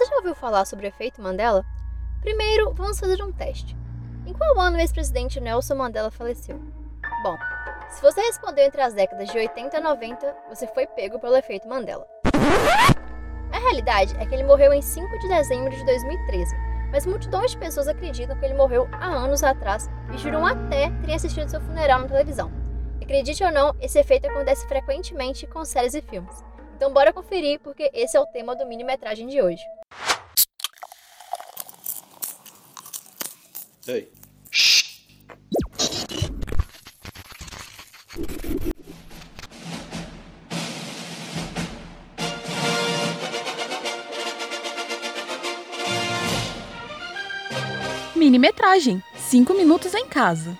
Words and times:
Você 0.00 0.06
já 0.06 0.16
ouviu 0.16 0.34
falar 0.34 0.64
sobre 0.64 0.86
o 0.86 0.88
efeito 0.88 1.20
Mandela? 1.20 1.62
Primeiro, 2.22 2.72
vamos 2.72 2.98
fazer 2.98 3.22
um 3.22 3.30
teste. 3.30 3.76
Em 4.26 4.32
qual 4.32 4.58
ano 4.58 4.78
o 4.78 4.80
ex-presidente 4.80 5.38
Nelson 5.38 5.74
Mandela 5.74 6.10
faleceu? 6.10 6.58
Bom, 7.22 7.36
se 7.90 8.00
você 8.00 8.22
respondeu 8.22 8.64
entre 8.64 8.80
as 8.80 8.94
décadas 8.94 9.28
de 9.28 9.36
80 9.36 9.76
e 9.76 9.80
90, 9.82 10.36
você 10.48 10.66
foi 10.68 10.86
pego 10.86 11.18
pelo 11.18 11.36
efeito 11.36 11.68
Mandela. 11.68 12.08
A 13.52 13.58
realidade 13.58 14.16
é 14.16 14.24
que 14.24 14.34
ele 14.34 14.44
morreu 14.44 14.72
em 14.72 14.80
5 14.80 15.18
de 15.18 15.28
dezembro 15.28 15.68
de 15.68 15.84
2013, 15.84 16.56
mas 16.90 17.04
multidões 17.04 17.50
de 17.50 17.58
pessoas 17.58 17.86
acreditam 17.86 18.38
que 18.38 18.44
ele 18.46 18.54
morreu 18.54 18.88
há 18.92 19.04
anos 19.04 19.42
atrás 19.42 19.86
e 20.14 20.16
juram 20.16 20.46
até 20.46 20.88
terem 21.02 21.16
assistido 21.16 21.50
seu 21.50 21.60
funeral 21.60 22.00
na 22.00 22.08
televisão. 22.08 22.50
Acredite 23.02 23.44
ou 23.44 23.52
não, 23.52 23.76
esse 23.78 23.98
efeito 23.98 24.26
acontece 24.26 24.66
frequentemente 24.66 25.46
com 25.46 25.62
séries 25.62 25.92
e 25.92 26.00
filmes. 26.00 26.42
Então 26.74 26.90
bora 26.90 27.12
conferir 27.12 27.60
porque 27.60 27.90
esse 27.92 28.16
é 28.16 28.20
o 28.20 28.24
tema 28.24 28.56
do 28.56 28.64
mini-metragem 28.64 29.26
de 29.26 29.42
hoje. 29.42 29.62
Ei. 33.88 34.12
Mini-metragem, 48.14 49.02
5 49.16 49.54
minutos 49.54 49.94
em 49.94 50.06
casa. 50.06 50.56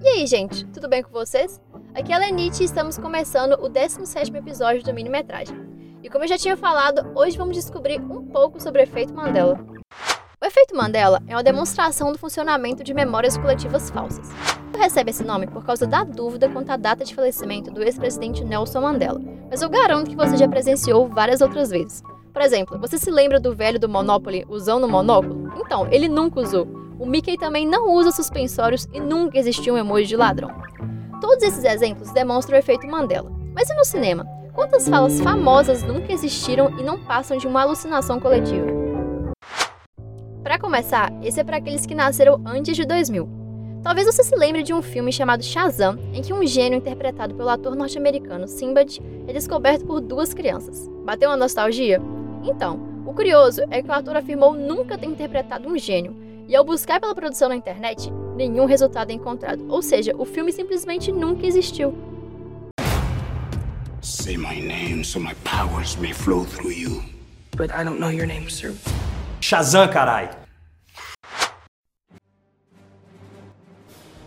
E 0.00 0.08
aí, 0.08 0.26
gente, 0.26 0.64
tudo 0.66 0.88
bem 0.88 1.02
com 1.02 1.10
vocês? 1.10 1.60
Aqui 1.94 2.12
é 2.12 2.14
a 2.14 2.18
Lenite 2.18 2.62
e 2.62 2.66
estamos 2.66 2.96
começando 2.96 3.54
o 3.54 3.68
17º 3.68 4.36
episódio 4.36 4.84
do 4.84 4.94
Mini-metragem. 4.94 5.56
E 6.00 6.08
como 6.08 6.24
eu 6.24 6.28
já 6.28 6.38
tinha 6.38 6.56
falado, 6.56 7.12
hoje 7.16 7.36
vamos 7.36 7.56
descobrir 7.56 8.00
um 8.00 8.24
pouco 8.26 8.60
sobre 8.62 8.82
o 8.82 8.84
efeito 8.84 9.12
Mandela. 9.12 9.81
O 10.42 10.44
efeito 10.44 10.76
Mandela 10.76 11.22
é 11.28 11.36
uma 11.36 11.42
demonstração 11.44 12.10
do 12.10 12.18
funcionamento 12.18 12.82
de 12.82 12.92
memórias 12.92 13.38
coletivas 13.38 13.90
falsas. 13.90 14.28
Recebe 14.76 15.10
esse 15.10 15.22
nome 15.22 15.46
por 15.46 15.64
causa 15.64 15.86
da 15.86 16.02
dúvida 16.02 16.48
quanto 16.48 16.70
à 16.70 16.76
data 16.76 17.04
de 17.04 17.14
falecimento 17.14 17.70
do 17.70 17.80
ex-presidente 17.80 18.44
Nelson 18.44 18.80
Mandela, 18.80 19.20
mas 19.48 19.62
eu 19.62 19.68
garanto 19.68 20.10
que 20.10 20.16
você 20.16 20.36
já 20.36 20.48
presenciou 20.48 21.06
várias 21.06 21.40
outras 21.40 21.70
vezes. 21.70 22.02
Por 22.32 22.42
exemplo, 22.42 22.76
você 22.76 22.98
se 22.98 23.08
lembra 23.08 23.38
do 23.38 23.54
velho 23.54 23.78
do 23.78 23.88
Monopoly 23.88 24.44
usando 24.48 24.82
o 24.82 24.88
monóculo? 24.88 25.52
Então, 25.64 25.86
ele 25.92 26.08
nunca 26.08 26.40
usou. 26.40 26.66
O 26.98 27.06
Mickey 27.06 27.38
também 27.38 27.64
não 27.64 27.94
usa 27.94 28.10
suspensórios 28.10 28.88
e 28.92 28.98
nunca 28.98 29.38
existiu 29.38 29.74
um 29.74 29.78
emoji 29.78 30.08
de 30.08 30.16
ladrão. 30.16 30.50
Todos 31.20 31.44
esses 31.44 31.62
exemplos 31.62 32.10
demonstram 32.10 32.56
o 32.56 32.58
efeito 32.58 32.88
Mandela. 32.88 33.30
Mas 33.54 33.70
e 33.70 33.74
no 33.74 33.84
cinema? 33.84 34.26
Quantas 34.52 34.88
falas 34.88 35.20
famosas 35.20 35.84
nunca 35.84 36.12
existiram 36.12 36.76
e 36.80 36.82
não 36.82 36.98
passam 36.98 37.36
de 37.36 37.46
uma 37.46 37.62
alucinação 37.62 38.18
coletiva? 38.18 38.81
Para 40.72 40.80
começar, 40.80 41.12
esse 41.22 41.38
é 41.38 41.44
para 41.44 41.58
aqueles 41.58 41.84
que 41.84 41.94
nasceram 41.94 42.40
antes 42.46 42.74
de 42.74 42.86
2000. 42.86 43.28
Talvez 43.82 44.06
você 44.06 44.24
se 44.24 44.34
lembre 44.34 44.62
de 44.62 44.72
um 44.72 44.80
filme 44.80 45.12
chamado 45.12 45.44
Shazam, 45.44 45.98
em 46.14 46.22
que 46.22 46.32
um 46.32 46.46
gênio 46.46 46.78
interpretado 46.78 47.34
pelo 47.34 47.50
ator 47.50 47.76
norte-americano 47.76 48.48
Sinbad 48.48 48.98
é 49.28 49.34
descoberto 49.34 49.84
por 49.84 50.00
duas 50.00 50.32
crianças. 50.32 50.88
Bateu 51.04 51.28
uma 51.28 51.36
nostalgia? 51.36 52.00
Então, 52.42 52.80
o 53.04 53.12
curioso 53.12 53.60
é 53.70 53.82
que 53.82 53.88
o 53.90 53.92
ator 53.92 54.16
afirmou 54.16 54.54
nunca 54.54 54.96
ter 54.96 55.04
interpretado 55.04 55.68
um 55.68 55.76
gênio, 55.76 56.16
e 56.48 56.56
ao 56.56 56.64
buscar 56.64 56.98
pela 56.98 57.14
produção 57.14 57.50
na 57.50 57.56
internet, 57.56 58.10
nenhum 58.34 58.64
resultado 58.64 59.10
é 59.10 59.12
encontrado. 59.12 59.66
Ou 59.68 59.82
seja, 59.82 60.16
o 60.16 60.24
filme 60.24 60.52
simplesmente 60.52 61.12
nunca 61.12 61.46
existiu. 61.46 61.94
Say 64.00 64.38
my 64.38 64.58
name 64.58 65.04
so 65.04 65.20
my 65.20 65.34
powers 65.44 65.96
may 65.96 66.14
flow 66.14 66.46
through 66.46 66.72
you. 66.72 67.02
But 67.58 67.70
I 67.72 67.84
don't 67.84 68.00
know 68.00 68.10
your 68.10 68.26
name, 68.26 68.50
sir. 68.50 68.72
Shazam, 69.38 69.86
carai! 69.92 70.41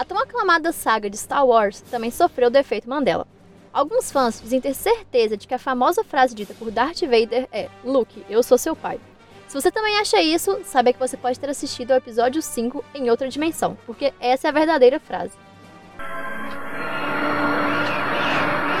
A 0.00 0.04
tão 0.04 0.16
aclamada 0.16 0.72
saga 0.72 1.10
de 1.10 1.16
Star 1.18 1.44
Wars 1.46 1.82
também 1.82 2.10
sofreu 2.10 2.48
do 2.48 2.56
efeito 2.56 2.88
Mandela. 2.88 3.26
Alguns 3.70 4.10
fãs 4.10 4.40
dizem 4.40 4.58
ter 4.58 4.72
certeza 4.72 5.36
de 5.36 5.46
que 5.46 5.52
a 5.52 5.58
famosa 5.58 6.02
frase 6.02 6.34
dita 6.34 6.54
por 6.54 6.70
Darth 6.70 7.02
Vader 7.02 7.46
é 7.52 7.68
Luke, 7.84 8.24
eu 8.26 8.42
sou 8.42 8.56
seu 8.56 8.74
pai. 8.74 8.98
Se 9.46 9.60
você 9.60 9.70
também 9.70 9.98
acha 9.98 10.18
isso, 10.22 10.58
saiba 10.64 10.94
que 10.94 10.98
você 10.98 11.18
pode 11.18 11.38
ter 11.38 11.50
assistido 11.50 11.90
ao 11.90 11.98
episódio 11.98 12.40
5 12.40 12.82
em 12.94 13.10
outra 13.10 13.28
dimensão, 13.28 13.76
porque 13.84 14.14
essa 14.18 14.48
é 14.48 14.48
a 14.48 14.54
verdadeira 14.54 14.98
frase. 14.98 15.34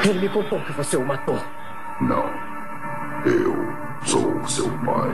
Ele 0.08 0.20
me 0.20 0.28
contou 0.30 0.58
que 0.64 0.72
você 0.72 0.96
o 0.96 1.04
matou. 1.04 1.38
Não. 2.00 2.24
Eu 3.26 3.54
sou 4.06 4.48
seu 4.48 4.70
pai. 4.86 5.10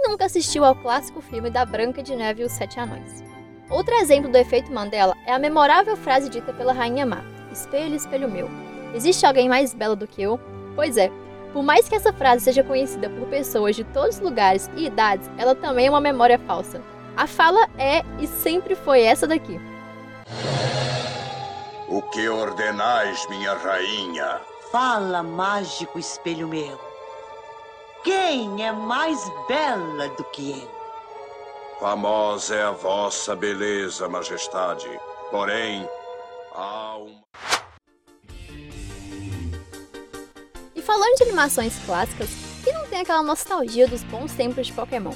Nunca 0.00 0.24
assistiu 0.24 0.64
ao 0.64 0.74
clássico 0.74 1.20
filme 1.20 1.50
da 1.50 1.64
Branca 1.64 2.02
de 2.02 2.14
Neve 2.14 2.42
e 2.42 2.44
os 2.44 2.52
Sete 2.52 2.78
Anões. 2.78 3.22
Outro 3.68 3.94
exemplo 3.94 4.30
do 4.30 4.38
efeito 4.38 4.72
Mandela 4.72 5.14
é 5.26 5.32
a 5.32 5.38
memorável 5.38 5.96
frase 5.96 6.28
dita 6.28 6.52
pela 6.52 6.72
Rainha 6.72 7.06
Má: 7.06 7.24
Espelho, 7.50 7.94
espelho 7.94 8.30
meu. 8.30 8.48
Existe 8.94 9.24
alguém 9.24 9.48
mais 9.48 9.74
belo 9.74 9.96
do 9.96 10.06
que 10.06 10.22
eu? 10.22 10.38
Pois 10.74 10.96
é, 10.96 11.10
por 11.52 11.62
mais 11.62 11.88
que 11.88 11.94
essa 11.94 12.12
frase 12.12 12.44
seja 12.44 12.62
conhecida 12.62 13.10
por 13.10 13.28
pessoas 13.28 13.76
de 13.76 13.84
todos 13.84 14.16
os 14.16 14.22
lugares 14.22 14.70
e 14.76 14.86
idades, 14.86 15.30
ela 15.36 15.54
também 15.54 15.86
é 15.86 15.90
uma 15.90 16.00
memória 16.00 16.38
falsa. 16.38 16.80
A 17.16 17.26
fala 17.26 17.68
é 17.78 18.02
e 18.18 18.26
sempre 18.26 18.74
foi 18.74 19.02
essa 19.02 19.26
daqui. 19.26 19.60
O 21.88 22.00
que 22.00 22.26
ordenais, 22.26 23.26
minha 23.28 23.52
rainha? 23.52 24.40
Fala, 24.70 25.22
mágico 25.22 25.98
espelho 25.98 26.48
meu. 26.48 26.91
Quem 28.04 28.64
é 28.66 28.72
mais 28.72 29.20
bela 29.46 30.08
do 30.08 30.24
que 30.24 30.50
ele? 30.50 30.68
Famosa 31.78 32.56
é 32.56 32.62
a 32.64 32.72
vossa 32.72 33.36
beleza, 33.36 34.08
majestade. 34.08 34.88
Porém, 35.30 35.88
há 36.52 36.96
um. 36.98 37.22
E 40.74 40.82
falando 40.82 41.16
de 41.16 41.22
animações 41.22 41.78
clássicas, 41.86 42.28
quem 42.64 42.72
não 42.72 42.88
tem 42.88 43.02
aquela 43.02 43.22
nostalgia 43.22 43.86
dos 43.86 44.02
bons 44.02 44.32
tempos 44.32 44.66
de 44.66 44.72
Pokémon? 44.72 45.14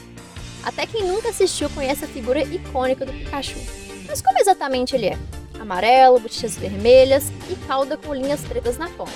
Até 0.65 0.87
quem 0.87 1.05
nunca 1.05 1.31
assistiu 1.31 1.69
conhece 1.71 2.05
a 2.05 2.09
figura 2.09 2.41
icônica 2.43 3.05
do 3.05 3.13
Pikachu. 3.13 3.59
Mas 4.07 4.23
como 4.23 4.39
exatamente 4.39 4.95
ele 4.95 5.07
é? 5.07 5.19
Amarelo, 5.61 6.21
bochechas 6.21 6.55
vermelhas 6.55 7.31
e 7.51 7.57
cauda 7.67 7.97
com 7.97 8.15
linhas 8.15 8.43
pretas 8.43 8.79
na 8.79 8.89
ponta. 8.91 9.11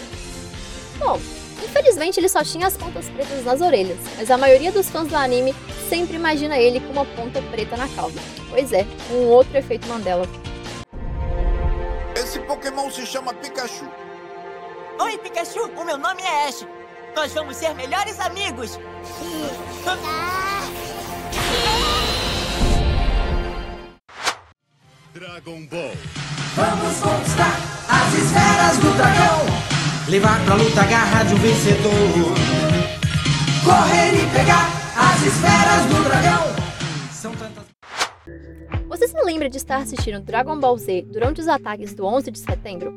Bom, 0.99 1.21
Infelizmente, 1.63 2.19
ele 2.19 2.29
só 2.29 2.43
tinha 2.43 2.67
as 2.67 2.77
pontas 2.77 3.09
pretas 3.09 3.45
nas 3.45 3.61
orelhas, 3.61 3.99
mas 4.17 4.31
a 4.31 4.39
maioria 4.39 4.73
dos 4.73 4.89
fãs 4.89 5.09
do 5.09 5.17
anime 5.17 5.55
sempre 5.89 6.17
imagina 6.17 6.57
ele 6.57 6.81
com 6.81 6.93
uma 6.93 7.05
ponta 7.05 7.43
preta 7.43 7.77
na 7.77 7.89
cauda. 7.89 8.21
Pois 8.49 8.73
é, 8.73 8.87
um 9.13 9.27
outro 9.27 9.57
efeito 9.57 9.87
Mandela. 9.89 10.27
Esse 12.15 12.39
Pokémon 12.41 12.91
se 12.91 13.07
chama 13.07 13.33
Pikachu. 13.35 13.89
Oi, 15.01 15.19
Pikachu, 15.19 15.71
o 15.77 15.85
meu 15.85 15.97
nome 15.97 16.23
é 16.23 16.49
Ash. 16.49 16.67
Nós 17.15 17.33
vamos 17.33 17.57
ser 17.57 17.75
melhores 17.75 18.19
amigos. 18.21 18.79
Dragon 25.13 25.67
Ball. 25.67 25.93
Vamos 26.55 27.01
conquistar 27.01 27.57
as 27.89 28.15
esferas 28.15 28.77
do 28.79 28.97
dragão. 28.97 29.40
Levar 30.11 30.45
pra 30.45 30.57
luta 30.57 30.81
a 30.81 30.87
garra 30.87 31.23
de 31.23 31.35
um 31.35 31.37
vencedor. 31.37 31.93
Correr 33.63 34.13
e 34.13 34.27
pegar 34.37 34.67
as 34.97 35.23
esferas 35.25 35.87
do 35.87 36.03
dragão. 36.03 37.13
São 37.13 37.33
tantas. 37.37 37.65
Você 38.89 39.07
se 39.07 39.23
lembra 39.23 39.49
de 39.49 39.57
estar 39.57 39.77
assistindo 39.77 40.19
Dragon 40.19 40.59
Ball 40.59 40.77
Z 40.77 41.07
durante 41.13 41.41
os 41.41 41.47
ataques 41.47 41.95
do 41.95 42.05
11 42.05 42.29
de 42.33 42.41
setembro? 42.41 42.93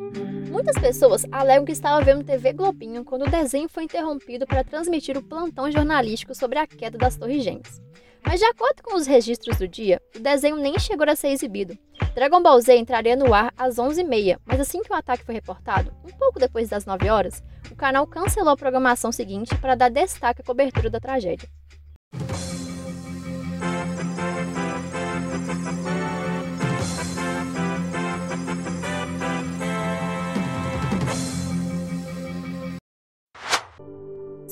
Muitas 0.50 0.76
pessoas 0.76 1.24
alegam 1.32 1.66
que 1.66 1.72
estava 1.72 2.04
vendo 2.04 2.24
TV 2.24 2.52
Globinho 2.52 3.06
quando 3.06 3.28
o 3.28 3.30
desenho 3.30 3.70
foi 3.70 3.84
interrompido 3.84 4.48
para 4.48 4.64
transmitir 4.64 5.16
o 5.16 5.22
plantão 5.22 5.72
jornalístico 5.72 6.34
sobre 6.34 6.58
a 6.58 6.66
queda 6.66 6.98
das 6.98 7.16
Torres 7.16 7.44
Gêmeas. 7.44 7.80
Mas 8.26 8.40
de 8.40 8.46
acordo 8.46 8.82
com 8.82 8.96
os 8.96 9.06
registros 9.06 9.58
do 9.58 9.68
dia, 9.68 10.02
o 10.16 10.20
desenho 10.20 10.56
nem 10.56 10.80
chegou 10.80 11.08
a 11.10 11.16
ser 11.16 11.30
exibido. 11.30 11.78
Dragon 12.16 12.42
Ball 12.42 12.62
Z 12.62 12.78
entraria 12.78 13.16
no 13.16 13.34
ar 13.34 13.54
às 13.58 13.76
11h30, 13.76 14.40
mas 14.46 14.60
assim 14.60 14.82
que 14.82 14.92
o 14.92 14.96
ataque 14.96 15.26
foi 15.26 15.36
reportado, 15.36 15.94
um 16.04 16.12
pouco 16.18 16.40
depois 16.40 16.70
das 16.70 16.86
9 16.86 17.10
horas, 17.10 17.44
o 17.72 17.76
canal 17.76 18.08
cancelou 18.08 18.54
a 18.54 18.58
programação 18.58 19.12
seguinte 19.12 19.56
para 19.58 19.76
dar 19.76 19.90
destaque 19.90 20.42
à 20.42 20.44
cobertura 20.44 20.90
da 20.90 21.00
tragédia. 21.00 21.50